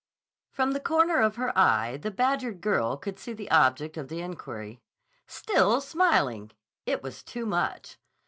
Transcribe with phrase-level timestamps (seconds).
[0.49, 4.19] From the corner of her eye the badgered girl could see the object of the
[4.19, 4.81] inquiry.
[5.27, 6.49] Still smiling!
[6.87, 7.99] It was too much.